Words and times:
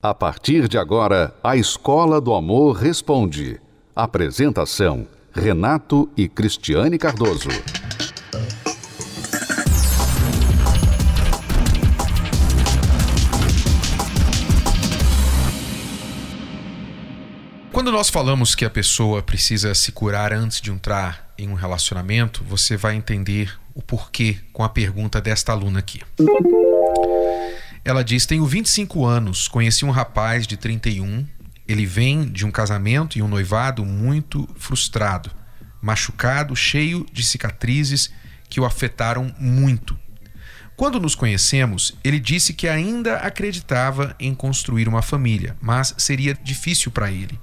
A 0.00 0.14
partir 0.14 0.68
de 0.68 0.78
agora, 0.78 1.34
a 1.42 1.56
Escola 1.56 2.20
do 2.20 2.32
Amor 2.32 2.76
Responde. 2.76 3.60
Apresentação: 3.96 5.08
Renato 5.32 6.08
e 6.16 6.28
Cristiane 6.28 6.96
Cardoso. 6.96 7.48
Quando 17.72 17.90
nós 17.90 18.08
falamos 18.08 18.54
que 18.54 18.64
a 18.64 18.70
pessoa 18.70 19.20
precisa 19.20 19.74
se 19.74 19.90
curar 19.90 20.32
antes 20.32 20.60
de 20.60 20.70
entrar 20.70 21.34
em 21.36 21.48
um 21.48 21.54
relacionamento, 21.54 22.44
você 22.44 22.76
vai 22.76 22.94
entender 22.94 23.58
o 23.74 23.82
porquê 23.82 24.38
com 24.52 24.62
a 24.62 24.68
pergunta 24.68 25.20
desta 25.20 25.50
aluna 25.50 25.80
aqui. 25.80 26.00
Ela 27.88 28.04
diz: 28.04 28.26
Tenho 28.26 28.44
25 28.44 29.06
anos, 29.06 29.48
conheci 29.48 29.82
um 29.82 29.90
rapaz 29.90 30.46
de 30.46 30.58
31. 30.58 31.26
Ele 31.66 31.86
vem 31.86 32.30
de 32.30 32.44
um 32.44 32.50
casamento 32.50 33.16
e 33.16 33.22
um 33.22 33.28
noivado 33.28 33.82
muito 33.82 34.46
frustrado, 34.56 35.30
machucado, 35.80 36.54
cheio 36.54 37.06
de 37.10 37.22
cicatrizes 37.22 38.12
que 38.46 38.60
o 38.60 38.66
afetaram 38.66 39.34
muito. 39.38 39.98
Quando 40.76 41.00
nos 41.00 41.14
conhecemos, 41.14 41.96
ele 42.04 42.20
disse 42.20 42.52
que 42.52 42.68
ainda 42.68 43.20
acreditava 43.20 44.14
em 44.20 44.34
construir 44.34 44.86
uma 44.86 45.00
família, 45.00 45.56
mas 45.58 45.94
seria 45.96 46.34
difícil 46.34 46.92
para 46.92 47.10
ele. 47.10 47.40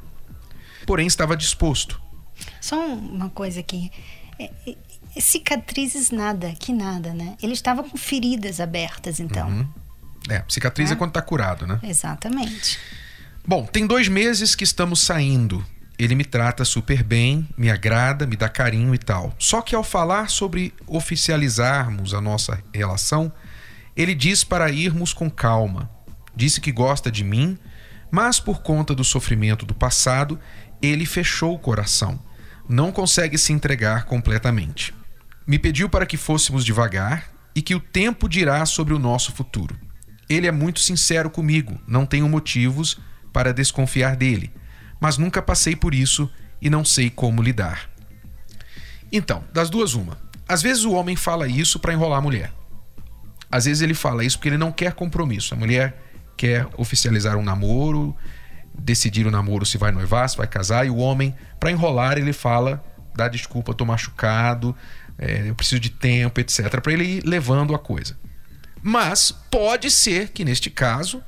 Porém, 0.85 1.07
estava 1.07 1.35
disposto. 1.35 1.99
Só 2.62 2.85
uma 2.85 3.32
coisa 3.32 3.62
aqui. 3.62 3.91
É, 4.38 4.52
é, 4.68 5.20
cicatrizes 5.20 6.12
nada, 6.12 6.54
que 6.59 6.71
nada, 6.71 7.16
né? 7.16 7.35
Ele 7.41 7.54
estava 7.54 7.84
com 7.84 7.98
feridas 7.98 8.59
abertas, 8.59 9.20
então. 9.20 9.49
Uhum. 9.49 9.84
É, 10.29 10.43
cicatriz 10.47 10.89
é, 10.89 10.93
é 10.93 10.95
quando 10.95 11.11
está 11.11 11.21
curado, 11.21 11.67
né? 11.67 11.79
Exatamente. 11.84 12.79
Bom, 13.47 13.65
tem 13.65 13.85
dois 13.85 14.07
meses 14.07 14.55
que 14.55 14.63
estamos 14.63 15.01
saindo. 15.01 15.63
Ele 15.98 16.15
me 16.15 16.25
trata 16.25 16.65
super 16.65 17.04
bem, 17.04 17.48
me 17.57 17.70
agrada, 17.70 18.26
me 18.26 18.35
dá 18.35 18.49
carinho 18.49 18.93
e 18.93 18.98
tal. 18.98 19.34
Só 19.40 19.62
que 19.62 19.76
ao 19.76 19.84
falar 19.84 20.29
sobre 20.29 20.73
oficializarmos 20.87 22.13
a 22.13 22.20
nossa 22.20 22.62
relação, 22.73 23.32
ele 23.95 24.13
diz 24.13 24.43
para 24.43 24.71
irmos 24.71 25.13
com 25.13 25.29
calma. 25.29 25.90
Disse 26.35 26.60
que 26.60 26.71
gosta 26.71 27.10
de 27.10 27.23
mim, 27.23 27.57
mas 28.12 28.39
por 28.39 28.62
conta 28.62 28.93
do 28.93 29.04
sofrimento 29.04 29.65
do 29.65 29.73
passado, 29.73 30.39
ele 30.82 31.05
fechou 31.05 31.54
o 31.54 31.60
coração. 31.60 32.20
Não 32.67 32.91
consegue 32.91 33.37
se 33.37 33.54
entregar 33.54 34.05
completamente. 34.05 34.93
Me 35.48 35.57
pediu 35.57 35.87
para 35.87 36.05
que 36.05 36.17
fôssemos 36.17 36.65
devagar 36.65 37.29
e 37.55 37.62
que 37.62 37.76
o 37.76 37.79
tempo 37.79 38.27
dirá 38.27 38.65
sobre 38.65 38.93
o 38.93 38.99
nosso 38.99 39.32
futuro. 39.32 39.79
Ele 40.29 40.48
é 40.48 40.51
muito 40.51 40.79
sincero 40.79 41.29
comigo, 41.29 41.79
não 41.87 42.05
tenho 42.05 42.27
motivos 42.27 42.99
para 43.31 43.54
desconfiar 43.54 44.15
dele, 44.15 44.51
mas 44.99 45.17
nunca 45.17 45.41
passei 45.41 45.76
por 45.76 45.93
isso 45.93 46.29
e 46.62 46.70
não 46.70 46.84
sei 46.84 47.09
como 47.09 47.41
lidar. 47.41 47.90
Então, 49.12 49.43
das 49.54 49.70
duas, 49.70 49.93
uma. 49.93 50.17
Às 50.48 50.62
vezes 50.62 50.84
o 50.84 50.93
homem 50.93 51.15
fala 51.15 51.48
isso 51.48 51.79
para 51.79 51.93
enrolar 51.93 52.20
a 52.20 52.21
mulher. 52.21 52.51
Às 53.51 53.65
vezes 53.65 53.82
ele 53.82 53.93
fala 53.93 54.23
isso 54.23 54.37
porque 54.37 54.49
ele 54.49 54.57
não 54.57 54.71
quer 54.71 54.93
compromisso. 54.93 55.54
A 55.54 55.57
mulher 55.57 56.01
quer 56.35 56.67
oficializar 56.77 57.37
um 57.37 57.43
namoro, 57.43 58.15
decidir 58.77 59.26
o 59.26 59.32
namoro 59.32 59.65
se 59.65 59.77
vai 59.77 59.91
noivar, 59.91 60.29
se 60.29 60.37
vai 60.37 60.48
casar, 60.48 60.85
e 60.85 60.89
o 60.89 60.98
homem, 60.98 61.35
para 61.60 61.71
enrolar, 61.71 62.17
ele 62.17 62.34
fala: 62.34 62.84
dá 63.15 63.27
desculpa, 63.27 63.73
tô 63.73 63.85
machucado, 63.85 64.75
é, 65.17 65.50
eu 65.50 65.56
preciso 65.56 65.79
de 65.79 65.89
tempo, 65.89 66.39
etc., 66.39 66.81
para 66.81 66.94
ele 66.94 67.03
ir 67.03 67.23
levando 67.25 67.73
a 67.73 67.79
coisa. 67.79 68.17
Mas 68.88 69.31
pode 69.50 69.90
ser 69.90 70.30
que 70.30 70.46
neste 70.46 70.69
caso, 70.69 71.24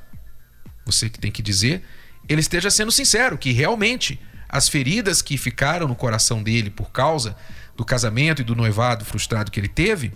você 0.86 1.10
que 1.10 1.18
tem 1.18 1.32
que 1.32 1.42
dizer, 1.42 1.82
ele 2.28 2.40
esteja 2.40 2.70
sendo 2.70 2.92
sincero, 2.92 3.36
que 3.36 3.50
realmente 3.50 4.20
as 4.48 4.68
feridas 4.68 5.20
que 5.20 5.36
ficaram 5.36 5.88
no 5.88 5.96
coração 5.96 6.40
dele 6.40 6.70
por 6.70 6.92
causa 6.92 7.36
do 7.76 7.84
casamento 7.84 8.42
e 8.42 8.44
do 8.44 8.54
noivado 8.54 9.04
frustrado 9.04 9.50
que 9.50 9.58
ele 9.58 9.66
teve, 9.66 10.12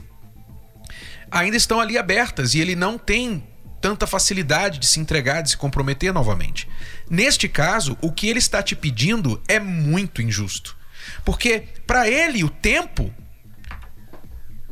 ainda 1.33 1.57
estão 1.57 1.81
ali 1.81 1.99
abertas 1.99 2.55
e 2.55 2.61
ele 2.61 2.77
não 2.77 2.97
tem 2.97 3.43
tanta 3.81 4.07
facilidade 4.07 4.79
de 4.79 4.87
se 4.87 5.01
entregar, 5.01 5.43
de 5.43 5.51
se 5.51 5.57
comprometer 5.57 6.15
novamente. 6.15 6.69
Neste 7.11 7.49
caso, 7.49 7.99
o 8.01 8.13
que 8.13 8.29
ele 8.29 8.39
está 8.39 8.63
te 8.63 8.77
pedindo 8.77 9.43
é 9.49 9.59
muito 9.59 10.23
injusto. 10.23 10.77
Porque 11.25 11.65
para 11.89 12.09
ele 12.09 12.45
o 12.45 12.49
tempo 12.49 13.13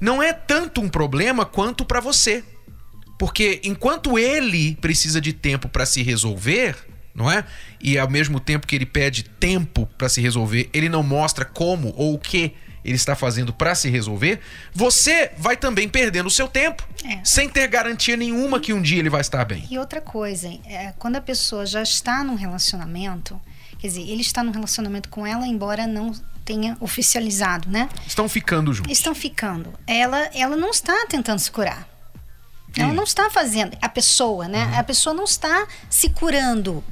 não 0.00 0.22
é 0.22 0.32
tanto 0.32 0.80
um 0.80 0.88
problema 0.88 1.44
quanto 1.44 1.84
para 1.84 1.98
você. 1.98 2.44
Porque 3.20 3.60
enquanto 3.62 4.18
ele 4.18 4.76
precisa 4.76 5.20
de 5.20 5.34
tempo 5.34 5.68
para 5.68 5.84
se 5.84 6.02
resolver, 6.02 6.74
não 7.14 7.30
é? 7.30 7.44
E 7.78 7.98
ao 7.98 8.08
mesmo 8.08 8.40
tempo 8.40 8.66
que 8.66 8.74
ele 8.74 8.86
pede 8.86 9.24
tempo 9.24 9.86
para 9.98 10.08
se 10.08 10.22
resolver, 10.22 10.70
ele 10.72 10.88
não 10.88 11.02
mostra 11.02 11.44
como 11.44 11.92
ou 11.98 12.14
o 12.14 12.18
que 12.18 12.54
ele 12.82 12.94
está 12.94 13.14
fazendo 13.14 13.52
para 13.52 13.74
se 13.74 13.90
resolver, 13.90 14.40
você 14.72 15.32
vai 15.36 15.54
também 15.54 15.86
perdendo 15.86 16.28
o 16.28 16.30
seu 16.30 16.48
tempo, 16.48 16.82
é. 17.04 17.20
sem 17.22 17.46
ter 17.46 17.68
garantia 17.68 18.16
nenhuma 18.16 18.58
que 18.58 18.72
um 18.72 18.80
dia 18.80 18.98
ele 18.98 19.10
vai 19.10 19.20
estar 19.20 19.44
bem. 19.44 19.68
E 19.70 19.78
outra 19.78 20.00
coisa, 20.00 20.48
é, 20.64 20.94
quando 20.98 21.16
a 21.16 21.20
pessoa 21.20 21.66
já 21.66 21.82
está 21.82 22.24
num 22.24 22.36
relacionamento, 22.36 23.38
quer 23.78 23.88
dizer, 23.88 24.00
ele 24.00 24.22
está 24.22 24.42
num 24.42 24.50
relacionamento 24.50 25.10
com 25.10 25.26
ela, 25.26 25.46
embora 25.46 25.86
não 25.86 26.14
tenha 26.42 26.74
oficializado, 26.80 27.68
né? 27.68 27.86
Estão 28.06 28.30
ficando 28.30 28.72
juntos. 28.72 28.90
Estão 28.90 29.14
ficando. 29.14 29.74
Ela, 29.86 30.30
ela 30.32 30.56
não 30.56 30.70
está 30.70 31.04
tentando 31.06 31.38
se 31.38 31.50
curar. 31.50 31.89
Ela 32.76 32.92
não 32.92 33.04
está 33.04 33.28
fazendo, 33.30 33.76
a 33.80 33.88
pessoa, 33.88 34.46
né? 34.46 34.66
Uhum. 34.66 34.78
A 34.78 34.84
pessoa 34.84 35.14
não 35.14 35.24
está 35.24 35.66
se 35.88 36.10
curando, 36.10 36.84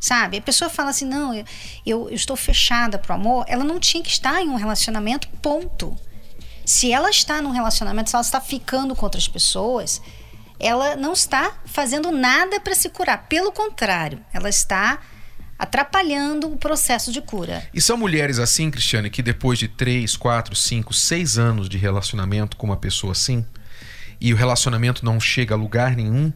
sabe? 0.00 0.38
A 0.38 0.42
pessoa 0.42 0.70
fala 0.70 0.90
assim, 0.90 1.04
não, 1.04 1.34
eu, 1.34 1.44
eu, 1.84 2.08
eu 2.08 2.14
estou 2.14 2.36
fechada 2.36 2.98
pro 2.98 3.14
amor. 3.14 3.44
Ela 3.48 3.64
não 3.64 3.78
tinha 3.78 4.02
que 4.02 4.08
estar 4.08 4.40
em 4.40 4.48
um 4.48 4.56
relacionamento, 4.56 5.28
ponto. 5.42 5.96
Se 6.64 6.92
ela 6.92 7.10
está 7.10 7.42
num 7.42 7.50
relacionamento, 7.50 8.10
se 8.10 8.16
ela 8.16 8.24
está 8.24 8.40
ficando 8.40 8.96
com 8.96 9.04
outras 9.04 9.28
pessoas, 9.28 10.00
ela 10.58 10.96
não 10.96 11.12
está 11.12 11.58
fazendo 11.66 12.10
nada 12.10 12.58
para 12.60 12.74
se 12.74 12.88
curar. 12.88 13.26
Pelo 13.28 13.52
contrário, 13.52 14.20
ela 14.32 14.48
está 14.48 14.98
atrapalhando 15.58 16.52
o 16.52 16.56
processo 16.56 17.10
de 17.12 17.20
cura. 17.22 17.66
E 17.72 17.80
são 17.80 17.96
mulheres 17.96 18.38
assim, 18.38 18.70
Cristiane, 18.70 19.08
que 19.08 19.22
depois 19.22 19.58
de 19.58 19.68
3, 19.68 20.16
4, 20.16 20.54
5, 20.54 20.92
6 20.92 21.38
anos 21.38 21.68
de 21.68 21.78
relacionamento 21.78 22.56
com 22.56 22.66
uma 22.66 22.76
pessoa 22.76 23.12
assim, 23.12 23.44
e 24.20 24.32
o 24.32 24.36
relacionamento 24.36 25.04
não 25.04 25.20
chega 25.20 25.54
a 25.54 25.58
lugar 25.58 25.94
nenhum, 25.94 26.32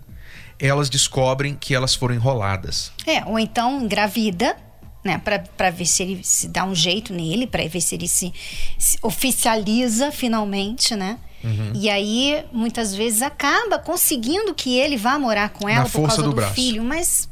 elas 0.59 0.91
descobrem 0.91 1.57
que 1.59 1.75
elas 1.75 1.95
foram 1.95 2.15
enroladas. 2.15 2.93
É, 3.07 3.25
ou 3.25 3.39
então 3.39 3.83
engravida, 3.83 4.57
né, 5.03 5.21
para 5.57 5.71
ver 5.71 5.87
se 5.87 6.03
ele 6.03 6.21
se 6.23 6.49
dá 6.49 6.65
um 6.65 6.75
jeito 6.75 7.13
nele, 7.13 7.47
para 7.47 7.67
ver 7.67 7.81
se 7.81 7.95
ele 7.95 8.07
se, 8.07 8.33
se 8.79 8.99
oficializa 9.03 10.13
finalmente, 10.13 10.95
né? 10.95 11.19
Uhum. 11.43 11.73
E 11.75 11.89
aí, 11.89 12.45
muitas 12.53 12.95
vezes, 12.95 13.23
acaba 13.23 13.79
conseguindo 13.79 14.55
que 14.55 14.79
ele 14.79 14.99
vá 14.99 15.19
morar 15.19 15.49
com 15.49 15.67
ela 15.67 15.85
Na 15.85 15.89
por 15.89 16.07
causa 16.07 16.23
do, 16.23 16.35
do 16.35 16.43
filho, 16.49 16.85
mas 16.85 17.29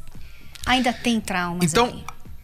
ainda 0.65 0.91
tem 0.91 1.21
traumas. 1.21 1.71
Então, 1.71 1.85
ali. 1.85 2.03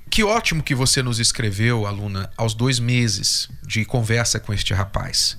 que 0.09 0.23
ótimo 0.23 0.61
que 0.61 0.75
você 0.75 1.01
nos 1.01 1.19
escreveu, 1.19 1.87
aluna, 1.87 2.29
aos 2.37 2.53
dois 2.53 2.77
meses 2.77 3.49
de 3.65 3.83
conversa 3.83 4.39
com 4.39 4.53
este 4.53 4.75
rapaz. 4.75 5.37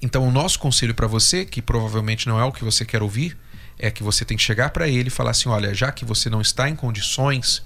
Então, 0.00 0.26
o 0.26 0.30
nosso 0.30 0.58
conselho 0.58 0.94
para 0.94 1.06
você, 1.06 1.44
que 1.44 1.60
provavelmente 1.60 2.28
não 2.28 2.38
é 2.38 2.44
o 2.44 2.52
que 2.52 2.64
você 2.64 2.84
quer 2.84 3.02
ouvir, 3.02 3.36
é 3.78 3.90
que 3.90 4.02
você 4.02 4.24
tem 4.24 4.36
que 4.36 4.42
chegar 4.42 4.70
para 4.70 4.88
ele 4.88 5.08
e 5.08 5.10
falar 5.10 5.32
assim: 5.32 5.48
olha, 5.48 5.74
já 5.74 5.90
que 5.90 6.04
você 6.04 6.30
não 6.30 6.40
está 6.40 6.68
em 6.68 6.76
condições 6.76 7.62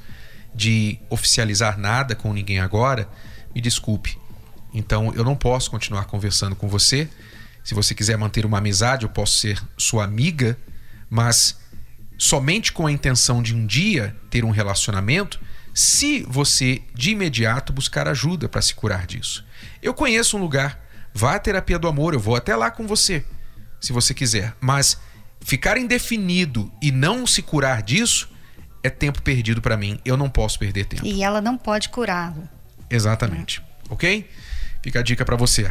de 0.54 0.98
oficializar 1.08 1.78
nada 1.78 2.14
com 2.14 2.32
ninguém 2.32 2.60
agora, 2.60 3.08
me 3.54 3.60
desculpe. 3.60 4.18
Então, 4.72 5.12
eu 5.14 5.24
não 5.24 5.36
posso 5.36 5.70
continuar 5.70 6.04
conversando 6.04 6.56
com 6.56 6.68
você. 6.68 7.08
Se 7.62 7.74
você 7.74 7.94
quiser 7.94 8.16
manter 8.16 8.44
uma 8.44 8.58
amizade, 8.58 9.04
eu 9.04 9.10
posso 9.10 9.38
ser 9.38 9.62
sua 9.76 10.04
amiga, 10.04 10.58
mas 11.08 11.58
somente 12.18 12.72
com 12.72 12.86
a 12.86 12.92
intenção 12.92 13.42
de 13.42 13.54
um 13.54 13.66
dia 13.66 14.16
ter 14.30 14.44
um 14.44 14.50
relacionamento, 14.50 15.40
se 15.74 16.24
você 16.28 16.82
de 16.94 17.10
imediato 17.10 17.72
buscar 17.72 18.08
ajuda 18.08 18.48
para 18.48 18.62
se 18.62 18.74
curar 18.74 19.06
disso. 19.06 19.44
Eu 19.82 19.94
conheço 19.94 20.36
um 20.36 20.40
lugar 20.40 20.81
Vá 21.14 21.34
à 21.34 21.38
terapia 21.38 21.78
do 21.78 21.88
amor, 21.88 22.14
eu 22.14 22.20
vou 22.20 22.36
até 22.36 22.56
lá 22.56 22.70
com 22.70 22.86
você, 22.86 23.24
se 23.80 23.92
você 23.92 24.14
quiser. 24.14 24.54
Mas 24.60 24.98
ficar 25.40 25.76
indefinido 25.76 26.72
e 26.80 26.90
não 26.90 27.26
se 27.26 27.42
curar 27.42 27.82
disso 27.82 28.30
é 28.82 28.90
tempo 28.90 29.22
perdido 29.22 29.60
para 29.60 29.76
mim. 29.76 29.98
Eu 30.04 30.16
não 30.16 30.28
posso 30.28 30.58
perder 30.58 30.86
tempo. 30.86 31.06
E 31.06 31.22
ela 31.22 31.40
não 31.40 31.56
pode 31.56 31.88
curá-lo. 31.88 32.48
Exatamente. 32.90 33.60
É. 33.60 33.92
Ok? 33.92 34.28
Fica 34.82 35.00
a 35.00 35.02
dica 35.02 35.24
para 35.24 35.36
você. 35.36 35.70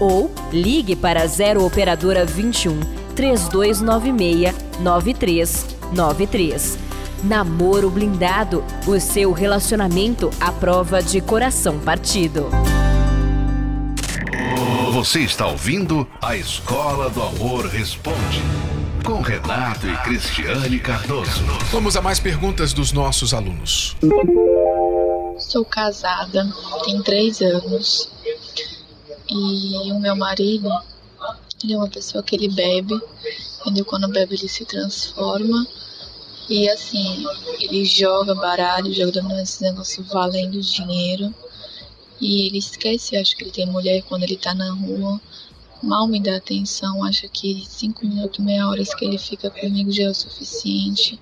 ou 0.00 0.32
ligue 0.52 0.96
para 0.96 1.26
0 1.26 1.64
operadora 1.64 2.24
21 2.24 2.80
3296 3.14 4.54
9393. 4.80 6.78
Namoro 7.22 7.90
blindado, 7.90 8.64
o 8.86 8.98
seu 8.98 9.30
relacionamento 9.32 10.30
à 10.40 10.50
prova 10.50 11.02
de 11.02 11.20
coração 11.20 11.78
partido. 11.78 12.48
Você 14.92 15.20
está 15.20 15.46
ouvindo 15.46 16.06
a 16.20 16.36
Escola 16.36 17.08
do 17.10 17.22
Amor 17.22 17.66
Responde 17.66 18.42
com 19.04 19.20
Renato 19.20 19.86
e 19.86 19.96
Cristiane 19.98 20.78
Cardoso. 20.78 21.44
Vamos 21.70 21.96
a 21.96 22.02
mais 22.02 22.20
perguntas 22.20 22.72
dos 22.72 22.92
nossos 22.92 23.32
alunos. 23.32 23.96
Sou 25.38 25.64
casada, 25.64 26.46
tem 26.84 27.02
três 27.02 27.40
anos. 27.40 28.10
E 29.30 29.92
o 29.92 30.00
meu 30.00 30.16
marido, 30.16 30.68
ele 31.62 31.74
é 31.74 31.76
uma 31.76 31.88
pessoa 31.88 32.22
que 32.22 32.34
ele 32.34 32.48
bebe, 32.48 33.00
entendeu? 33.60 33.84
Quando 33.84 34.08
bebe 34.08 34.34
ele 34.34 34.48
se 34.48 34.64
transforma. 34.64 35.66
E 36.48 36.68
assim, 36.68 37.24
ele 37.60 37.84
joga 37.84 38.34
baralho, 38.34 38.92
joga 38.92 39.20
esse 39.40 39.62
negócio 39.62 40.02
valendo 40.04 40.60
dinheiro. 40.60 41.32
E 42.20 42.48
ele 42.48 42.58
esquece, 42.58 43.16
acho 43.16 43.36
que 43.36 43.44
ele 43.44 43.52
tem 43.52 43.66
mulher 43.66 44.02
quando 44.02 44.24
ele 44.24 44.36
tá 44.36 44.52
na 44.52 44.72
rua. 44.72 45.20
Mal 45.82 46.06
me 46.08 46.20
dá 46.20 46.36
atenção, 46.36 47.02
acha 47.04 47.26
que 47.28 47.64
cinco 47.66 48.04
minutos, 48.04 48.44
meia 48.44 48.68
hora 48.68 48.84
que 48.84 49.04
ele 49.04 49.16
fica 49.16 49.48
comigo 49.48 49.90
já 49.92 50.04
é 50.04 50.10
o 50.10 50.14
suficiente. 50.14 51.18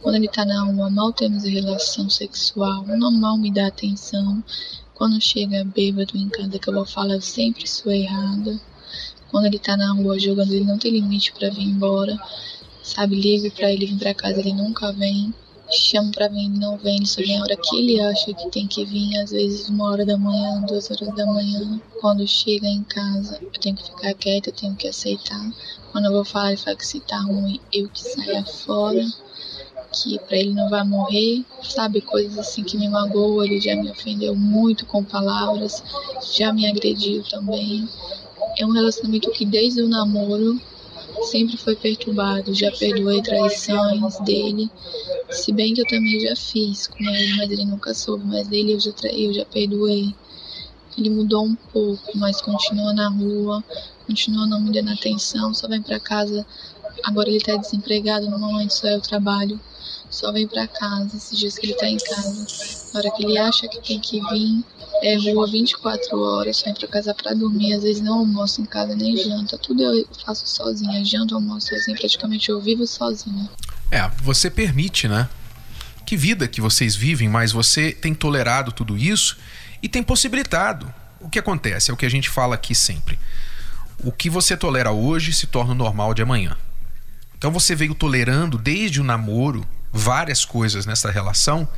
Quando 0.00 0.16
ele 0.16 0.28
tá 0.28 0.44
na 0.44 0.64
rua, 0.64 0.88
mal 0.90 1.12
temos 1.12 1.44
relação 1.44 2.08
sexual, 2.10 2.84
não 2.86 3.10
mal 3.10 3.36
me 3.36 3.50
dá 3.50 3.66
atenção. 3.66 4.44
Quando 4.98 5.20
chega 5.20 5.64
bêbado 5.64 6.18
em 6.18 6.28
casa 6.28 6.58
que 6.58 6.68
eu 6.68 6.74
vou 6.74 6.84
falar, 6.84 7.14
eu 7.14 7.20
sempre 7.20 7.68
sou 7.68 7.92
errada. 7.92 8.60
Quando 9.30 9.44
ele 9.44 9.60
tá 9.60 9.76
na 9.76 9.92
rua 9.92 10.18
jogando, 10.18 10.52
ele 10.52 10.64
não 10.64 10.76
tem 10.76 10.90
limite 10.90 11.32
para 11.32 11.50
vir 11.50 11.62
embora. 11.62 12.18
Sabe, 12.82 13.14
ligo 13.14 13.48
para 13.52 13.72
ele 13.72 13.86
vir 13.86 13.96
para 13.96 14.12
casa, 14.12 14.40
ele 14.40 14.52
nunca 14.52 14.90
vem. 14.90 15.32
Chamo 15.70 16.10
para 16.10 16.26
vir, 16.26 16.46
ele 16.46 16.58
não 16.58 16.76
vem, 16.76 16.96
ele 16.96 17.06
só 17.06 17.20
vem 17.20 17.38
a 17.38 17.42
hora 17.42 17.56
que 17.56 17.76
ele 17.76 18.00
acha 18.00 18.34
que 18.34 18.50
tem 18.50 18.66
que 18.66 18.84
vir, 18.84 19.16
às 19.20 19.30
vezes 19.30 19.68
uma 19.68 19.88
hora 19.88 20.04
da 20.04 20.18
manhã, 20.18 20.62
duas 20.62 20.90
horas 20.90 21.14
da 21.14 21.26
manhã. 21.26 21.80
Quando 22.00 22.26
chega 22.26 22.66
em 22.66 22.82
casa, 22.82 23.38
eu 23.40 23.60
tenho 23.60 23.76
que 23.76 23.84
ficar 23.84 24.14
quieta, 24.14 24.48
eu 24.48 24.54
tenho 24.54 24.74
que 24.74 24.88
aceitar. 24.88 25.52
Quando 25.92 26.06
eu 26.06 26.12
vou 26.12 26.24
falar, 26.24 26.48
ele 26.48 26.56
fala 26.56 26.76
que 26.76 26.84
se 26.84 26.98
tá 26.98 27.20
ruim, 27.20 27.60
eu 27.72 27.88
que 27.88 28.02
saia 28.02 28.44
fora 28.44 29.06
que 30.02 30.18
para 30.18 30.36
ele 30.36 30.54
não 30.54 30.68
vai 30.68 30.84
morrer, 30.84 31.44
sabe? 31.62 32.00
Coisas 32.00 32.38
assim 32.38 32.62
que 32.62 32.76
me 32.76 32.88
magoam. 32.88 33.44
Ele 33.44 33.60
já 33.60 33.74
me 33.74 33.90
ofendeu 33.90 34.34
muito 34.34 34.86
com 34.86 35.02
palavras, 35.02 35.82
já 36.36 36.52
me 36.52 36.68
agrediu 36.68 37.22
também. 37.24 37.88
É 38.56 38.66
um 38.66 38.70
relacionamento 38.70 39.30
que 39.30 39.44
desde 39.44 39.82
o 39.82 39.88
namoro 39.88 40.60
sempre 41.22 41.56
foi 41.56 41.76
perturbado. 41.76 42.54
Já 42.54 42.70
perdoei 42.72 43.22
traições 43.22 44.18
dele, 44.20 44.70
se 45.30 45.52
bem 45.52 45.74
que 45.74 45.80
eu 45.80 45.86
também 45.86 46.20
já 46.20 46.36
fiz 46.36 46.86
com 46.86 47.02
ele, 47.02 47.36
mas 47.36 47.50
ele 47.50 47.64
nunca 47.64 47.94
soube. 47.94 48.24
Mas 48.26 48.48
dele 48.48 48.74
eu 48.74 48.80
já, 48.80 48.92
eu 49.12 49.32
já 49.32 49.44
perdoei. 49.44 50.14
Ele 50.96 51.10
mudou 51.10 51.44
um 51.44 51.54
pouco, 51.72 52.16
mas 52.16 52.40
continua 52.40 52.92
na 52.92 53.08
rua, 53.08 53.62
continua 54.04 54.48
não 54.48 54.60
me 54.60 54.72
dando 54.72 54.90
atenção, 54.90 55.54
só 55.54 55.68
vem 55.68 55.80
para 55.80 56.00
casa. 56.00 56.44
Agora 57.04 57.28
ele 57.28 57.40
tá 57.40 57.54
desempregado, 57.54 58.28
no 58.28 58.38
momento 58.38 58.72
só 58.72 58.88
eu 58.88 59.00
trabalho 59.00 59.60
só 60.18 60.32
vem 60.32 60.48
para 60.48 60.66
casa 60.66 61.16
esses 61.16 61.38
dias 61.38 61.56
que 61.56 61.66
ele 61.66 61.74
tá 61.74 61.88
em 61.88 61.96
casa. 61.96 62.46
Na 62.92 63.00
hora 63.00 63.10
que 63.12 63.24
ele 63.24 63.38
acha 63.38 63.68
que 63.68 63.80
tem 63.80 64.00
que 64.00 64.20
vir, 64.20 64.64
é 65.00 65.16
rua 65.16 65.48
24 65.48 66.18
horas, 66.18 66.56
só 66.56 66.64
vem 66.64 66.74
pra 66.74 66.88
casa 66.88 67.14
pra 67.14 67.32
dormir. 67.34 67.74
Às 67.74 67.84
vezes 67.84 68.02
não 68.02 68.18
almoço 68.18 68.60
em 68.60 68.64
casa 68.64 68.96
nem 68.96 69.16
janta. 69.16 69.56
Tudo 69.56 69.80
eu 69.80 70.08
faço 70.26 70.44
sozinha. 70.48 71.04
Janto, 71.04 71.36
almoço 71.36 71.68
sozinha. 71.68 71.96
Praticamente 71.96 72.48
eu 72.48 72.60
vivo 72.60 72.84
sozinha. 72.84 73.48
É, 73.92 74.10
você 74.20 74.50
permite, 74.50 75.06
né? 75.06 75.28
Que 76.04 76.16
vida 76.16 76.48
que 76.48 76.60
vocês 76.60 76.96
vivem, 76.96 77.28
mas 77.28 77.52
você 77.52 77.92
tem 77.92 78.12
tolerado 78.12 78.72
tudo 78.72 78.98
isso 78.98 79.36
e 79.80 79.88
tem 79.88 80.02
possibilitado. 80.02 80.92
O 81.20 81.28
que 81.28 81.38
acontece? 81.38 81.92
É 81.92 81.94
o 81.94 81.96
que 81.96 82.06
a 82.06 82.10
gente 82.10 82.28
fala 82.28 82.56
aqui 82.56 82.74
sempre. 82.74 83.16
O 84.02 84.10
que 84.10 84.28
você 84.28 84.56
tolera 84.56 84.90
hoje 84.90 85.32
se 85.32 85.46
torna 85.46 85.74
normal 85.74 86.12
de 86.12 86.22
amanhã. 86.22 86.56
Então 87.36 87.52
você 87.52 87.76
veio 87.76 87.94
tolerando 87.94 88.58
desde 88.58 89.00
o 89.00 89.04
namoro 89.04 89.64
várias 89.98 90.44
coisas 90.44 90.86
nessa 90.86 91.10
relação 91.10 91.68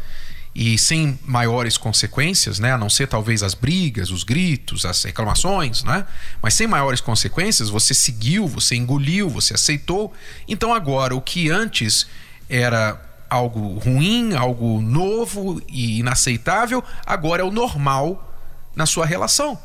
e 0.55 0.77
sem 0.77 1.19
maiores 1.25 1.77
consequências, 1.77 2.59
né? 2.59 2.73
A 2.73 2.79
não 2.79 2.91
ser 2.91 3.07
talvez 3.07 3.43
as 3.43 3.55
brigas, 3.55 4.11
os 4.11 4.25
gritos, 4.25 4.85
as 4.85 5.05
reclamações, 5.05 5.85
né? 5.85 6.05
Mas 6.43 6.55
sem 6.55 6.67
maiores 6.67 7.01
consequências, 7.01 7.69
você 7.69 7.95
seguiu, 7.95 8.47
você 8.47 8.75
engoliu, 8.75 9.29
você 9.29 9.55
aceitou. 9.55 10.13
Então 10.49 10.75
agora 10.75 11.15
o 11.15 11.21
que 11.21 11.51
antes 11.51 12.07
era 12.49 13.01
algo 13.29 13.79
ruim, 13.79 14.35
algo 14.35 14.81
novo 14.83 15.63
e 15.69 16.01
inaceitável, 16.01 16.83
agora 17.07 17.43
é 17.43 17.45
o 17.45 17.53
normal 17.53 18.35
na 18.75 18.87
sua 18.87 19.07
relação. 19.07 19.57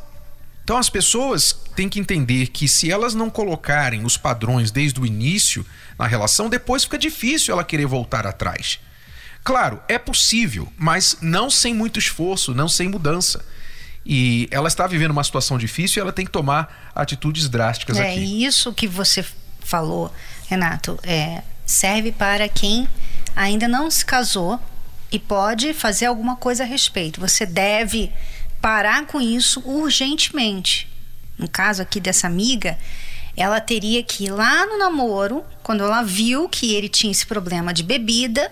Então 0.65 0.77
as 0.77 0.89
pessoas 0.89 1.55
têm 1.75 1.87
que 1.87 1.99
entender 1.99 2.47
que 2.47 2.67
se 2.67 2.91
elas 2.91 3.13
não 3.13 3.29
colocarem 3.29 4.03
os 4.03 4.17
padrões 4.17 4.71
desde 4.71 4.99
o 4.99 5.05
início 5.05 5.63
na 5.97 6.07
relação, 6.07 6.49
depois 6.49 6.83
fica 6.83 6.97
difícil 6.97 7.53
ela 7.53 7.63
querer 7.63 7.85
voltar 7.85 8.25
atrás. 8.25 8.79
Claro, 9.43 9.79
é 9.87 9.99
possível, 9.99 10.67
mas 10.75 11.17
não 11.21 11.51
sem 11.51 11.71
muito 11.71 11.99
esforço, 11.99 12.55
não 12.55 12.67
sem 12.67 12.89
mudança. 12.89 13.45
E 14.03 14.47
ela 14.49 14.67
está 14.67 14.87
vivendo 14.87 15.11
uma 15.11 15.23
situação 15.23 15.55
difícil 15.55 15.99
e 15.99 16.01
ela 16.01 16.11
tem 16.11 16.25
que 16.25 16.31
tomar 16.31 16.91
atitudes 16.95 17.47
drásticas 17.47 17.99
é, 17.99 18.09
aqui. 18.09 18.19
É 18.19 18.47
isso 18.47 18.73
que 18.73 18.87
você 18.87 19.23
falou, 19.59 20.11
Renato, 20.47 20.97
é, 21.03 21.43
serve 21.63 22.11
para 22.11 22.49
quem 22.49 22.89
ainda 23.35 23.67
não 23.67 23.91
se 23.91 24.03
casou 24.03 24.59
e 25.11 25.19
pode 25.19 25.75
fazer 25.75 26.07
alguma 26.07 26.35
coisa 26.35 26.63
a 26.63 26.65
respeito. 26.65 27.21
Você 27.21 27.45
deve 27.45 28.11
parar 28.65 29.05
com 29.05 29.21
isso 29.21 29.61
urgentemente. 29.63 30.91
No 31.37 31.47
caso 31.47 31.83
aqui 31.83 31.99
dessa 31.99 32.25
amiga, 32.25 32.79
ela 33.37 33.61
teria 33.61 34.01
que 34.01 34.23
ir 34.23 34.31
lá 34.31 34.65
no 34.65 34.79
namoro, 34.79 35.45
quando 35.61 35.83
ela 35.83 36.01
viu 36.01 36.49
que 36.49 36.73
ele 36.73 36.89
tinha 36.89 37.11
esse 37.11 37.27
problema 37.27 37.71
de 37.71 37.83
bebida 37.83 38.51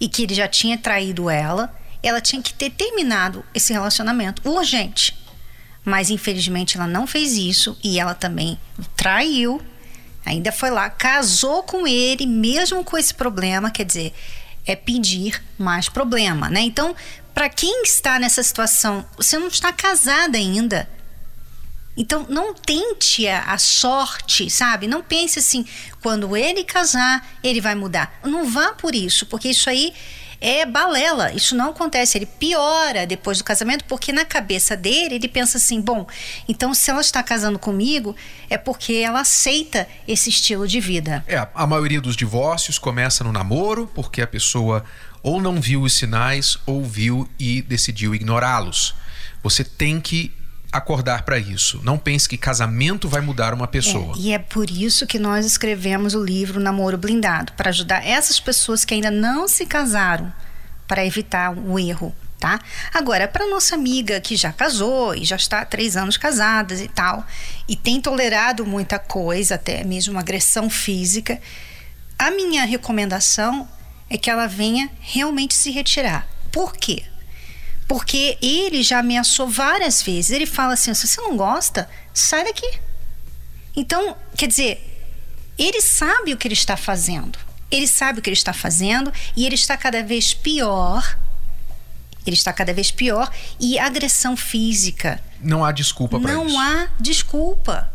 e 0.00 0.08
que 0.08 0.22
ele 0.22 0.32
já 0.32 0.46
tinha 0.46 0.78
traído 0.78 1.28
ela, 1.28 1.74
ela 2.04 2.20
tinha 2.20 2.40
que 2.40 2.54
ter 2.54 2.70
terminado 2.70 3.44
esse 3.52 3.72
relacionamento 3.72 4.48
urgente. 4.48 5.12
Mas 5.84 6.08
infelizmente 6.08 6.76
ela 6.76 6.86
não 6.86 7.04
fez 7.04 7.32
isso 7.32 7.76
e 7.82 7.98
ela 7.98 8.14
também 8.14 8.56
traiu. 8.94 9.60
Ainda 10.24 10.52
foi 10.52 10.70
lá, 10.70 10.88
casou 10.88 11.64
com 11.64 11.84
ele, 11.84 12.26
mesmo 12.26 12.84
com 12.84 12.96
esse 12.96 13.12
problema, 13.12 13.72
quer 13.72 13.84
dizer, 13.84 14.14
é 14.64 14.76
pedir 14.76 15.42
mais 15.58 15.88
problema, 15.88 16.48
né? 16.48 16.60
Então, 16.60 16.94
para 17.38 17.48
quem 17.48 17.84
está 17.84 18.18
nessa 18.18 18.42
situação, 18.42 19.06
você 19.16 19.38
não 19.38 19.46
está 19.46 19.72
casada 19.72 20.36
ainda. 20.36 20.90
Então, 21.96 22.26
não 22.28 22.52
tente 22.52 23.28
a, 23.28 23.52
a, 23.52 23.58
sorte, 23.58 24.50
sabe? 24.50 24.88
Não 24.88 25.04
pense 25.04 25.38
assim, 25.38 25.64
quando 26.02 26.36
ele 26.36 26.64
casar, 26.64 27.24
ele 27.40 27.60
vai 27.60 27.76
mudar. 27.76 28.18
Não 28.24 28.44
vá 28.44 28.72
por 28.72 28.92
isso, 28.92 29.24
porque 29.24 29.50
isso 29.50 29.70
aí 29.70 29.94
é 30.40 30.64
balela. 30.64 31.32
Isso 31.32 31.56
não 31.56 31.70
acontece. 31.70 32.18
Ele 32.18 32.26
piora 32.26 33.06
depois 33.06 33.38
do 33.38 33.44
casamento, 33.44 33.84
porque 33.84 34.12
na 34.12 34.24
cabeça 34.24 34.76
dele, 34.76 35.14
ele 35.16 35.28
pensa 35.28 35.58
assim: 35.58 35.80
bom, 35.80 36.06
então 36.48 36.74
se 36.74 36.90
ela 36.90 37.00
está 37.00 37.22
casando 37.22 37.58
comigo, 37.58 38.16
é 38.50 38.58
porque 38.58 38.94
ela 38.94 39.20
aceita 39.20 39.88
esse 40.06 40.30
estilo 40.30 40.66
de 40.66 40.80
vida. 40.80 41.24
É, 41.26 41.46
a 41.54 41.66
maioria 41.66 42.00
dos 42.00 42.16
divórcios 42.16 42.78
começa 42.78 43.22
no 43.22 43.32
namoro, 43.32 43.90
porque 43.94 44.22
a 44.22 44.26
pessoa 44.26 44.84
ou 45.22 45.40
não 45.40 45.60
viu 45.60 45.82
os 45.82 45.92
sinais 45.92 46.58
ou 46.66 46.84
viu 46.84 47.28
e 47.38 47.62
decidiu 47.62 48.14
ignorá-los. 48.14 48.94
Você 49.42 49.64
tem 49.64 50.00
que 50.00 50.32
acordar 50.70 51.22
para 51.22 51.38
isso. 51.38 51.80
Não 51.82 51.98
pense 51.98 52.28
que 52.28 52.36
casamento 52.36 53.08
vai 53.08 53.20
mudar 53.20 53.54
uma 53.54 53.66
pessoa. 53.66 54.14
É, 54.16 54.20
e 54.20 54.32
é 54.32 54.38
por 54.38 54.70
isso 54.70 55.06
que 55.06 55.18
nós 55.18 55.46
escrevemos 55.46 56.14
o 56.14 56.22
livro 56.22 56.60
Namoro 56.60 56.98
Blindado 56.98 57.52
para 57.54 57.70
ajudar 57.70 58.06
essas 58.06 58.38
pessoas 58.38 58.84
que 58.84 58.94
ainda 58.94 59.10
não 59.10 59.48
se 59.48 59.64
casaram 59.66 60.32
para 60.86 61.04
evitar 61.04 61.56
o 61.56 61.78
erro. 61.78 62.14
Tá? 62.38 62.60
Agora, 62.94 63.26
para 63.26 63.48
nossa 63.48 63.74
amiga 63.74 64.20
que 64.20 64.36
já 64.36 64.52
casou 64.52 65.12
e 65.12 65.24
já 65.24 65.34
está 65.34 65.60
há 65.60 65.64
três 65.64 65.96
anos 65.96 66.16
casadas 66.16 66.80
e 66.80 66.86
tal, 66.86 67.26
e 67.66 67.74
tem 67.74 68.00
tolerado 68.00 68.64
muita 68.64 68.96
coisa, 68.96 69.56
até 69.56 69.82
mesmo 69.82 70.16
agressão 70.16 70.70
física, 70.70 71.40
a 72.16 72.30
minha 72.30 72.64
recomendação 72.64 73.68
é 74.10 74.16
que 74.16 74.30
ela 74.30 74.46
venha 74.46 74.90
realmente 75.00 75.54
se 75.54 75.70
retirar. 75.70 76.28
Por 76.50 76.74
quê? 76.74 77.04
Porque 77.86 78.36
ele 78.42 78.82
já 78.82 78.98
ameaçou 78.98 79.48
várias 79.48 80.02
vezes. 80.02 80.30
Ele 80.30 80.46
fala 80.46 80.74
assim: 80.74 80.92
se 80.94 81.06
você 81.06 81.20
não 81.20 81.36
gosta, 81.36 81.88
sai 82.12 82.44
daqui. 82.44 82.78
Então, 83.74 84.16
quer 84.36 84.46
dizer, 84.46 84.84
ele 85.56 85.80
sabe 85.80 86.32
o 86.32 86.36
que 86.36 86.46
ele 86.46 86.54
está 86.54 86.76
fazendo. 86.76 87.38
Ele 87.70 87.86
sabe 87.86 88.18
o 88.18 88.22
que 88.22 88.30
ele 88.30 88.36
está 88.36 88.52
fazendo 88.52 89.12
e 89.36 89.44
ele 89.44 89.54
está 89.54 89.76
cada 89.76 90.02
vez 90.02 90.32
pior. 90.34 91.18
Ele 92.26 92.36
está 92.36 92.52
cada 92.52 92.74
vez 92.74 92.90
pior 92.90 93.30
e 93.58 93.78
agressão 93.78 94.36
física. 94.36 95.22
Não 95.40 95.64
há 95.64 95.72
desculpa 95.72 96.20
para 96.20 96.32
isso. 96.32 96.44
Não 96.44 96.60
há 96.60 96.88
desculpa. 97.00 97.90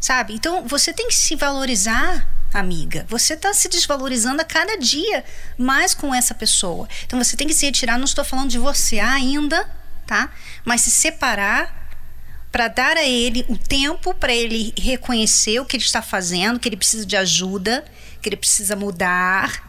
Sabe? 0.00 0.34
Então 0.34 0.66
você 0.66 0.92
tem 0.92 1.08
que 1.08 1.14
se 1.14 1.34
valorizar, 1.36 2.28
amiga. 2.58 3.06
Você 3.08 3.34
está 3.34 3.52
se 3.52 3.68
desvalorizando 3.68 4.40
a 4.42 4.44
cada 4.44 4.76
dia 4.76 5.24
mais 5.58 5.94
com 5.94 6.14
essa 6.14 6.34
pessoa. 6.34 6.88
Então 7.04 7.22
você 7.22 7.36
tem 7.36 7.46
que 7.46 7.54
se 7.54 7.66
retirar. 7.66 7.98
Não 7.98 8.04
estou 8.04 8.24
falando 8.24 8.50
de 8.50 8.58
você 8.58 8.98
ainda, 8.98 9.68
tá? 10.06 10.30
Mas 10.64 10.82
se 10.82 10.90
separar 10.90 11.86
para 12.50 12.68
dar 12.68 12.96
a 12.96 13.04
ele 13.04 13.44
o 13.48 13.56
tempo 13.58 14.14
para 14.14 14.32
ele 14.32 14.72
reconhecer 14.78 15.60
o 15.60 15.66
que 15.66 15.76
ele 15.76 15.84
está 15.84 16.00
fazendo, 16.00 16.58
que 16.58 16.68
ele 16.68 16.76
precisa 16.76 17.04
de 17.04 17.16
ajuda, 17.16 17.84
que 18.22 18.28
ele 18.28 18.36
precisa 18.36 18.74
mudar, 18.74 19.66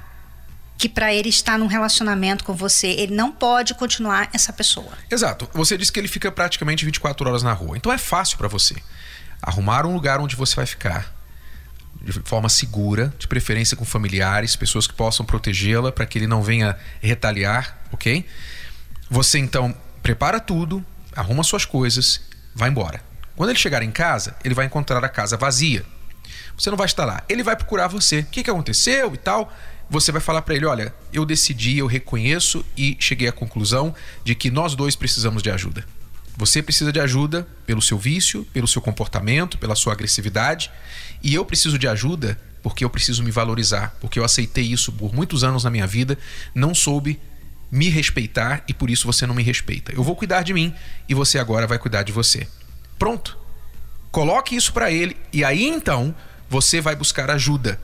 que 0.78 0.88
para 0.88 1.14
ele 1.14 1.30
estar 1.30 1.58
num 1.58 1.68
relacionamento 1.68 2.44
com 2.44 2.54
você, 2.54 2.88
ele 2.88 3.14
não 3.14 3.32
pode 3.32 3.74
continuar 3.74 4.30
essa 4.32 4.54
pessoa. 4.54 4.92
Exato. 5.10 5.50
Você 5.54 5.78
disse 5.78 5.92
que 5.92 6.00
ele 6.00 6.08
fica 6.08 6.32
praticamente 6.32 6.86
24 6.86 7.28
horas 7.28 7.44
na 7.44 7.52
rua. 7.52 7.76
Então 7.76 7.92
é 7.92 7.98
fácil 7.98 8.38
para 8.38 8.48
você 8.48 8.76
arrumar 9.42 9.86
um 9.86 9.94
lugar 9.94 10.20
onde 10.20 10.36
você 10.36 10.56
vai 10.56 10.66
ficar 10.66 11.17
de 12.08 12.22
forma 12.24 12.48
segura, 12.48 13.14
de 13.20 13.28
preferência 13.28 13.76
com 13.76 13.84
familiares, 13.84 14.56
pessoas 14.56 14.88
que 14.88 14.94
possam 14.94 15.26
protegê-la 15.26 15.92
para 15.92 16.06
que 16.06 16.18
ele 16.18 16.28
não 16.28 16.42
venha 16.42 16.78
retaliar, 17.02 17.78
ok? 17.92 18.26
Você 19.10 19.38
então 19.38 19.76
prepara 20.02 20.40
tudo, 20.40 20.84
arruma 21.14 21.44
suas 21.44 21.66
coisas 21.66 22.22
vai 22.56 22.70
embora. 22.70 23.02
Quando 23.36 23.52
ele 23.52 23.60
chegar 23.60 23.84
em 23.84 23.92
casa, 23.92 24.36
ele 24.44 24.56
vai 24.56 24.66
encontrar 24.66 25.04
a 25.04 25.10
casa 25.10 25.38
vazia. 25.38 25.86
Você 26.58 26.72
não 26.72 26.78
vai 26.78 26.88
estar 26.88 27.06
lá. 27.06 27.24
Ele 27.30 27.44
vai 27.44 27.56
procurar 27.56 27.88
você. 27.88 28.20
O 28.20 28.26
que, 28.26 28.44
que 28.44 28.50
aconteceu 28.50 29.14
e 29.14 29.18
tal. 29.18 29.54
Você 29.90 30.12
vai 30.12 30.20
falar 30.20 30.42
para 30.42 30.56
ele: 30.56 30.66
olha, 30.66 30.94
eu 31.14 31.24
decidi, 31.24 31.78
eu 31.78 31.86
reconheço 31.86 32.66
e 32.76 32.98
cheguei 33.00 33.28
à 33.28 33.32
conclusão 33.32 33.94
de 34.24 34.34
que 34.34 34.50
nós 34.50 34.76
dois 34.76 34.96
precisamos 34.96 35.44
de 35.44 35.52
ajuda. 35.52 35.86
Você 36.38 36.62
precisa 36.62 36.94
de 36.94 37.00
ajuda 37.00 37.48
pelo 37.66 37.82
seu 37.82 37.98
vício, 37.98 38.48
pelo 38.54 38.68
seu 38.68 38.80
comportamento, 38.80 39.58
pela 39.58 39.76
sua 39.76 39.94
agressividade. 39.94 40.72
E 41.24 41.34
eu 41.34 41.44
preciso 41.44 41.80
de 41.80 41.88
ajuda 41.88 42.40
porque 42.62 42.86
eu 42.86 42.90
preciso 42.90 43.24
me 43.24 43.32
valorizar, 43.32 43.96
porque 44.00 44.20
eu 44.20 44.24
aceitei 44.24 44.66
isso 44.66 44.92
por 44.92 45.14
muitos 45.14 45.44
anos 45.44 45.64
na 45.64 45.70
minha 45.70 45.88
vida, 45.88 46.18
não 46.54 46.76
soube 46.76 47.20
me 47.72 47.90
respeitar 47.90 48.64
e 48.68 48.74
por 48.74 48.90
isso 48.90 49.08
você 49.08 49.26
não 49.26 49.34
me 49.34 49.42
respeita. 49.42 49.92
Eu 49.94 50.04
vou 50.04 50.16
cuidar 50.16 50.44
de 50.44 50.54
mim 50.54 50.74
e 51.10 51.14
você 51.14 51.40
agora 51.40 51.66
vai 51.66 51.80
cuidar 51.80 52.04
de 52.04 52.12
você. 52.12 52.48
Pronto. 53.00 53.38
Coloque 54.12 54.56
isso 54.56 54.72
para 54.72 54.92
ele 54.92 55.18
e 55.34 55.44
aí 55.44 55.64
então 55.64 56.14
você 56.50 56.80
vai 56.80 56.96
buscar 56.96 57.32
ajuda 57.32 57.80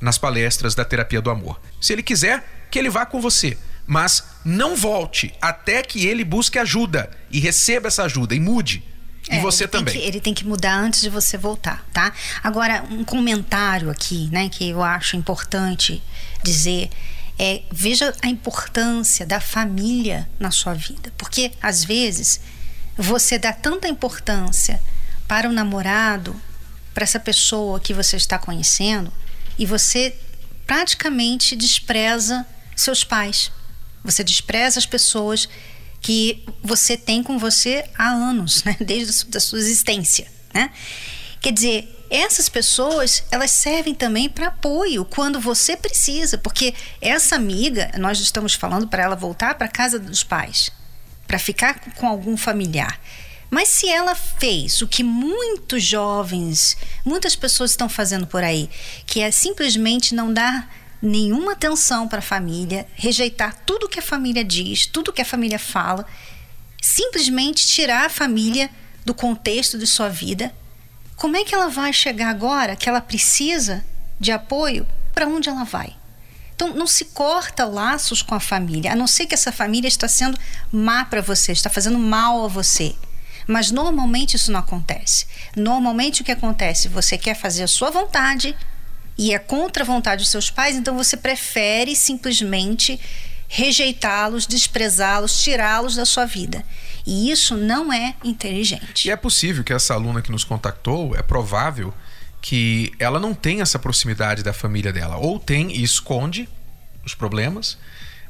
nas 0.00 0.18
palestras 0.18 0.74
da 0.74 0.84
terapia 0.84 1.20
do 1.20 1.30
amor. 1.30 1.60
Se 1.80 1.92
ele 1.92 2.02
quiser, 2.02 2.66
que 2.70 2.78
ele 2.78 2.90
vá 2.90 3.06
com 3.06 3.20
você, 3.20 3.56
mas 3.86 4.24
não 4.44 4.76
volte 4.76 5.34
até 5.40 5.82
que 5.82 6.06
ele 6.06 6.24
busque 6.24 6.58
ajuda 6.58 7.10
e 7.30 7.38
receba 7.38 7.88
essa 7.88 8.04
ajuda 8.04 8.34
e 8.34 8.40
mude. 8.40 8.82
E 9.30 9.36
é, 9.36 9.40
você 9.40 9.66
também. 9.66 9.94
Que, 9.94 10.00
ele 10.00 10.20
tem 10.20 10.34
que 10.34 10.44
mudar 10.44 10.76
antes 10.76 11.00
de 11.00 11.08
você 11.08 11.38
voltar, 11.38 11.84
tá? 11.92 12.12
Agora, 12.42 12.84
um 12.90 13.04
comentário 13.04 13.90
aqui, 13.90 14.28
né, 14.30 14.48
que 14.48 14.68
eu 14.68 14.82
acho 14.82 15.16
importante 15.16 16.02
dizer 16.42 16.90
é, 17.38 17.62
veja 17.72 18.14
a 18.22 18.28
importância 18.28 19.26
da 19.26 19.40
família 19.40 20.28
na 20.38 20.50
sua 20.50 20.74
vida. 20.74 21.12
Porque, 21.16 21.52
às 21.60 21.84
vezes, 21.84 22.40
você 22.96 23.38
dá 23.38 23.52
tanta 23.52 23.88
importância 23.88 24.80
para 25.26 25.48
o 25.48 25.52
namorado, 25.52 26.40
para 26.92 27.04
essa 27.04 27.18
pessoa 27.18 27.80
que 27.80 27.92
você 27.92 28.16
está 28.16 28.38
conhecendo, 28.38 29.12
e 29.58 29.66
você 29.66 30.16
praticamente 30.66 31.56
despreza 31.56 32.46
seus 32.76 33.04
pais. 33.04 33.50
Você 34.04 34.22
despreza 34.22 34.78
as 34.78 34.86
pessoas 34.86 35.48
que 36.00 36.44
você 36.62 36.98
tem 36.98 37.22
com 37.22 37.38
você 37.38 37.84
há 37.96 38.10
anos, 38.10 38.62
né? 38.62 38.76
desde 38.84 39.36
a 39.36 39.40
sua 39.40 39.58
existência. 39.58 40.30
Né? 40.52 40.70
Quer 41.40 41.52
dizer, 41.52 42.06
essas 42.10 42.48
pessoas 42.48 43.24
elas 43.30 43.50
servem 43.50 43.94
também 43.94 44.28
para 44.28 44.48
apoio 44.48 45.04
quando 45.06 45.40
você 45.40 45.76
precisa, 45.76 46.36
porque 46.36 46.74
essa 47.00 47.34
amiga, 47.36 47.90
nós 47.98 48.20
estamos 48.20 48.52
falando 48.54 48.86
para 48.86 49.02
ela 49.02 49.16
voltar 49.16 49.54
para 49.54 49.66
casa 49.66 49.98
dos 49.98 50.22
pais, 50.22 50.70
para 51.26 51.38
ficar 51.38 51.80
com 51.96 52.06
algum 52.06 52.36
familiar. 52.36 53.00
Mas 53.50 53.68
se 53.68 53.88
ela 53.88 54.14
fez 54.14 54.82
o 54.82 54.88
que 54.88 55.02
muitos 55.02 55.82
jovens, 55.82 56.76
muitas 57.04 57.34
pessoas 57.34 57.70
estão 57.70 57.88
fazendo 57.88 58.26
por 58.26 58.42
aí, 58.42 58.68
que 59.06 59.20
é 59.20 59.30
simplesmente 59.30 60.14
não 60.14 60.32
dar 60.32 60.68
nenhuma 61.04 61.52
atenção 61.52 62.08
para 62.08 62.18
a 62.18 62.22
família, 62.22 62.86
rejeitar 62.94 63.54
tudo 63.66 63.88
que 63.88 63.98
a 63.98 64.02
família 64.02 64.44
diz, 64.44 64.86
tudo 64.86 65.12
que 65.12 65.22
a 65.22 65.24
família 65.24 65.58
fala, 65.58 66.06
simplesmente 66.80 67.66
tirar 67.66 68.06
a 68.06 68.10
família 68.10 68.70
do 69.04 69.14
contexto 69.14 69.78
de 69.78 69.86
sua 69.86 70.08
vida 70.08 70.52
como 71.16 71.36
é 71.36 71.44
que 71.44 71.54
ela 71.54 71.68
vai 71.68 71.92
chegar 71.92 72.28
agora 72.28 72.76
que 72.76 72.88
ela 72.88 73.00
precisa 73.00 73.84
de 74.18 74.32
apoio? 74.32 74.86
Para 75.14 75.28
onde 75.28 75.48
ela 75.48 75.64
vai? 75.64 75.94
Então, 76.54 76.74
não 76.74 76.86
se 76.86 77.06
corta 77.06 77.64
laços 77.64 78.22
com 78.22 78.34
a 78.34 78.40
família, 78.40 78.92
a 78.92 78.96
não 78.96 79.06
ser 79.06 79.26
que 79.26 79.34
essa 79.34 79.52
família 79.52 79.88
está 79.88 80.08
sendo 80.08 80.38
má 80.72 81.04
para 81.04 81.20
você, 81.20 81.52
está 81.52 81.70
fazendo 81.70 81.98
mal 81.98 82.44
a 82.44 82.48
você. 82.48 82.94
Mas 83.46 83.70
normalmente 83.70 84.34
isso 84.34 84.50
não 84.50 84.60
acontece. 84.60 85.26
Normalmente 85.56 86.22
o 86.22 86.24
que 86.24 86.32
acontece? 86.32 86.88
Você 86.88 87.18
quer 87.18 87.34
fazer 87.34 87.62
a 87.62 87.68
sua 87.68 87.90
vontade 87.90 88.56
e 89.16 89.32
é 89.32 89.38
contra 89.38 89.82
a 89.82 89.86
vontade 89.86 90.22
dos 90.22 90.30
seus 90.30 90.50
pais, 90.50 90.76
então 90.76 90.96
você 90.96 91.16
prefere 91.16 91.94
simplesmente 91.94 93.00
rejeitá-los, 93.48 94.46
desprezá-los, 94.46 95.42
tirá-los 95.42 95.94
da 95.94 96.04
sua 96.04 96.24
vida. 96.24 96.64
E 97.06 97.30
isso 97.30 97.56
não 97.56 97.92
é 97.92 98.14
inteligente. 98.24 99.06
E 99.06 99.10
é 99.10 99.16
possível 99.16 99.62
que 99.62 99.72
essa 99.72 99.94
aluna 99.94 100.22
que 100.22 100.32
nos 100.32 100.42
contactou, 100.42 101.14
é 101.14 101.22
provável 101.22 101.94
que 102.40 102.92
ela 102.98 103.20
não 103.20 103.32
tenha 103.32 103.62
essa 103.62 103.78
proximidade 103.78 104.42
da 104.42 104.52
família 104.52 104.92
dela. 104.92 105.16
Ou 105.16 105.38
tem 105.38 105.70
e 105.70 105.82
esconde 105.82 106.48
os 107.04 107.14
problemas, 107.14 107.78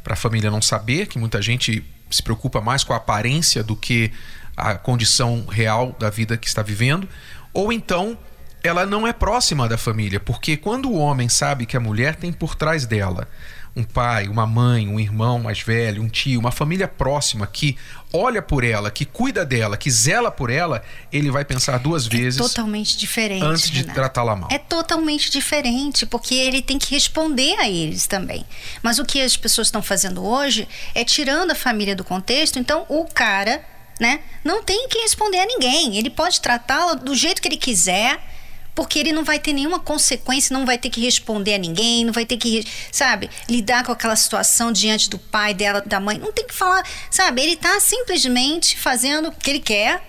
para 0.02 0.14
a 0.14 0.16
família 0.16 0.50
não 0.50 0.60
saber, 0.60 1.06
que 1.06 1.18
muita 1.18 1.40
gente 1.40 1.84
se 2.10 2.22
preocupa 2.22 2.60
mais 2.60 2.84
com 2.84 2.92
a 2.92 2.96
aparência 2.96 3.62
do 3.62 3.74
que 3.74 4.12
a 4.56 4.74
condição 4.74 5.46
real 5.46 5.96
da 5.98 6.10
vida 6.10 6.36
que 6.36 6.46
está 6.46 6.62
vivendo. 6.62 7.08
Ou 7.52 7.72
então 7.72 8.18
ela 8.64 8.86
não 8.86 9.06
é 9.06 9.12
próxima 9.12 9.68
da 9.68 9.76
família, 9.76 10.18
porque 10.18 10.56
quando 10.56 10.90
o 10.90 10.96
homem 10.96 11.28
sabe 11.28 11.66
que 11.66 11.76
a 11.76 11.80
mulher 11.80 12.16
tem 12.16 12.32
por 12.32 12.54
trás 12.54 12.86
dela 12.86 13.28
um 13.76 13.82
pai, 13.82 14.26
uma 14.26 14.46
mãe, 14.46 14.88
um 14.88 14.98
irmão 14.98 15.38
mais 15.38 15.60
velho, 15.60 16.00
um 16.02 16.08
tio, 16.08 16.40
uma 16.40 16.50
família 16.50 16.88
próxima 16.88 17.46
que 17.46 17.76
olha 18.10 18.40
por 18.40 18.64
ela, 18.64 18.90
que 18.90 19.04
cuida 19.04 19.44
dela, 19.44 19.76
que 19.76 19.90
zela 19.90 20.30
por 20.30 20.48
ela, 20.48 20.82
ele 21.12 21.30
vai 21.30 21.44
pensar 21.44 21.78
duas 21.78 22.06
é 22.06 22.08
vezes. 22.08 22.40
Totalmente 22.40 22.96
diferente. 22.96 23.44
Antes 23.44 23.68
de 23.68 23.84
tratá-la 23.84 24.34
mal. 24.34 24.48
É 24.50 24.58
totalmente 24.58 25.28
diferente, 25.28 26.06
porque 26.06 26.34
ele 26.34 26.62
tem 26.62 26.78
que 26.78 26.94
responder 26.94 27.58
a 27.58 27.68
eles 27.68 28.06
também. 28.06 28.46
Mas 28.82 28.98
o 28.98 29.04
que 29.04 29.20
as 29.20 29.36
pessoas 29.36 29.66
estão 29.66 29.82
fazendo 29.82 30.24
hoje 30.24 30.66
é 30.94 31.04
tirando 31.04 31.50
a 31.50 31.54
família 31.54 31.94
do 31.94 32.04
contexto, 32.04 32.58
então 32.58 32.86
o 32.88 33.04
cara, 33.04 33.62
né, 34.00 34.20
não 34.42 34.62
tem 34.62 34.88
que 34.88 35.00
responder 35.00 35.40
a 35.40 35.46
ninguém. 35.46 35.98
Ele 35.98 36.08
pode 36.08 36.40
tratá-la 36.40 36.94
do 36.94 37.14
jeito 37.14 37.42
que 37.42 37.48
ele 37.48 37.58
quiser 37.58 38.33
porque 38.74 38.98
ele 38.98 39.12
não 39.12 39.24
vai 39.24 39.38
ter 39.38 39.52
nenhuma 39.52 39.78
consequência, 39.78 40.56
não 40.56 40.66
vai 40.66 40.76
ter 40.76 40.90
que 40.90 41.00
responder 41.00 41.54
a 41.54 41.58
ninguém, 41.58 42.04
não 42.04 42.12
vai 42.12 42.26
ter 42.26 42.36
que, 42.36 42.66
sabe, 42.90 43.30
lidar 43.48 43.84
com 43.84 43.92
aquela 43.92 44.16
situação 44.16 44.72
diante 44.72 45.08
do 45.08 45.18
pai 45.18 45.54
dela, 45.54 45.80
da 45.80 46.00
mãe, 46.00 46.18
não 46.18 46.32
tem 46.32 46.46
que 46.46 46.54
falar, 46.54 46.84
sabe? 47.10 47.42
Ele 47.42 47.56
tá 47.56 47.78
simplesmente 47.78 48.78
fazendo 48.78 49.28
o 49.28 49.32
que 49.32 49.50
ele 49.50 49.60
quer 49.60 50.02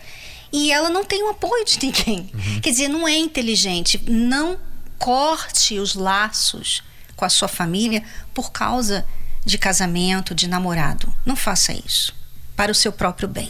e 0.52 0.72
ela 0.72 0.90
não 0.90 1.04
tem 1.04 1.24
o 1.24 1.30
apoio 1.30 1.64
de 1.66 1.80
ninguém. 1.82 2.30
Uhum. 2.34 2.62
Quer 2.62 2.72
dizer, 2.72 2.88
não 2.88 3.08
é 3.08 3.16
inteligente, 3.16 4.02
não 4.08 4.58
corte 4.98 5.78
os 5.78 5.94
laços 5.94 6.82
com 7.16 7.26
a 7.26 7.30
sua 7.30 7.48
família 7.48 8.04
por 8.34 8.52
causa 8.52 9.06
de 9.46 9.58
casamento, 9.58 10.34
de 10.34 10.48
namorado. 10.48 11.14
Não 11.26 11.36
faça 11.36 11.72
isso 11.74 12.16
para 12.56 12.72
o 12.72 12.76
seu 12.76 12.92
próprio 12.92 13.28
bem. 13.28 13.50